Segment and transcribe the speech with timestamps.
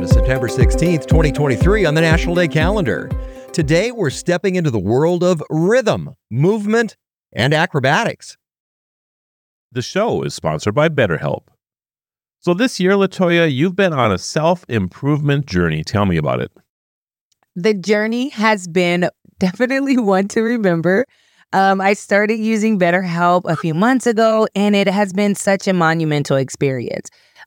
[0.00, 3.10] Welcome to September 16th, 2023 on the National Day calendar.
[3.52, 6.96] Today, we're stepping into the world of rhythm, movement,
[7.34, 8.38] and acrobatics.
[9.70, 11.48] The show is sponsored by BetterHelp.
[12.38, 15.84] So this year, Latoya, you've been on a self improvement journey.
[15.84, 16.50] Tell me about it.
[17.54, 21.04] The journey has been definitely one to remember.
[21.52, 25.74] Um, I started using BetterHelp a few months ago, and it has been such a
[25.74, 27.10] monumental experience.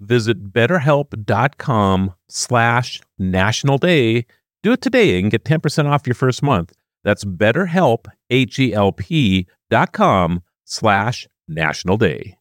[0.00, 4.26] visit betterhelp.com slash national day.
[4.62, 6.72] Do it today and get 10% off your first month.
[7.04, 8.06] That's betterhelp,
[9.92, 12.36] com slash national day.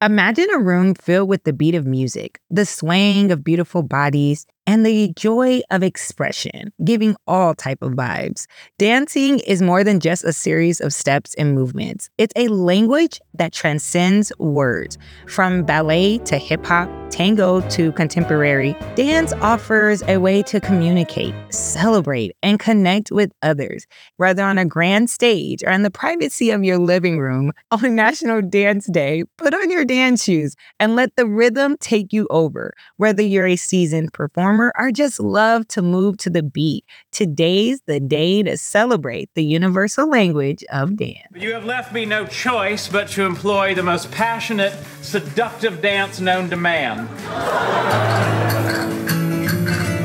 [0.00, 4.84] Imagine a room filled with the beat of music, the swaying of beautiful bodies, and
[4.84, 8.44] the joy of expression, giving all type of vibes.
[8.78, 12.10] Dancing is more than just a series of steps and movements.
[12.18, 14.98] It's a language that transcends words.
[15.26, 22.36] From ballet to hip hop, tango to contemporary, dance offers a way to communicate, celebrate,
[22.42, 23.86] and connect with others,
[24.18, 27.52] whether on a grand stage or in the privacy of your living room.
[27.70, 32.26] On National Dance Day, put on your dance shoes and let the rhythm take you
[32.28, 32.74] over.
[32.98, 36.84] Whether you're a seasoned performer, performer or just love to move to the beat.
[37.12, 41.18] Today's the day to celebrate the universal language of dance.
[41.34, 46.50] You have left me no choice but to employ the most passionate, seductive dance known
[46.50, 47.06] to man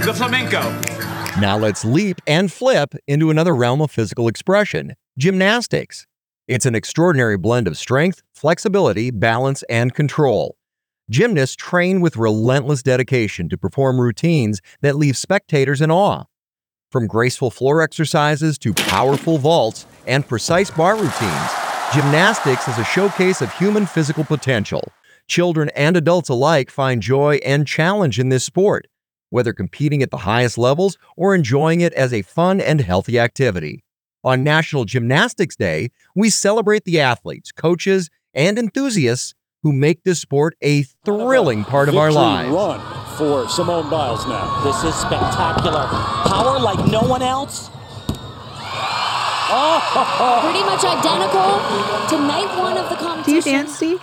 [0.06, 0.60] the flamenco.
[1.40, 6.06] Now let's leap and flip into another realm of physical expression gymnastics.
[6.48, 10.58] It's an extraordinary blend of strength, flexibility, balance, and control.
[11.14, 16.24] Gymnasts train with relentless dedication to perform routines that leave spectators in awe.
[16.92, 21.52] From graceful floor exercises to powerful vaults and precise bar routines,
[21.94, 24.92] gymnastics is a showcase of human physical potential.
[25.28, 28.88] Children and adults alike find joy and challenge in this sport,
[29.30, 33.84] whether competing at the highest levels or enjoying it as a fun and healthy activity.
[34.24, 40.56] On National Gymnastics Day, we celebrate the athletes, coaches, and enthusiasts who make this sport
[40.62, 42.50] a thrilling part of our lives.
[42.50, 42.80] Run
[43.18, 44.64] for Simone Biles now.
[44.64, 45.88] This is spectacular.
[45.88, 47.70] Power like no one else.
[49.56, 50.40] Oh.
[50.44, 53.42] Pretty much identical to night one of the competition.
[53.42, 54.02] Do you dance, Steve?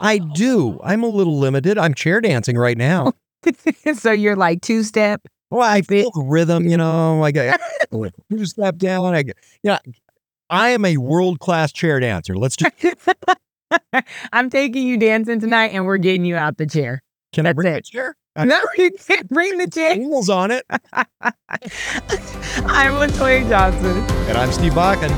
[0.00, 0.80] I do.
[0.82, 1.78] I'm a little limited.
[1.78, 3.12] I'm chair dancing right now.
[3.94, 5.22] so you're like two step.
[5.50, 7.22] Well, I feel the rhythm, you know.
[7.22, 7.60] I got
[8.30, 9.14] two step down.
[9.14, 9.32] I, you
[9.64, 9.78] know,
[10.50, 12.36] I am a world class chair dancer.
[12.36, 12.74] Let's just
[14.32, 17.02] I'm taking you dancing tonight and we're getting you out the chair.
[17.32, 17.76] Can That's I bring it.
[17.76, 18.16] the chair?
[18.38, 19.90] No, you can't bring the chair.
[19.90, 20.64] Animals on it.
[20.92, 21.02] I'm
[22.94, 23.98] Latoya Johnson.
[24.28, 25.10] And I'm Steve Bakken.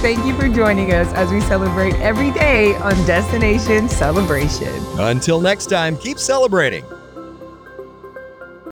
[0.00, 4.72] Thank you for joining us as we celebrate every day on Destination Celebration.
[5.00, 6.84] Until next time, keep celebrating.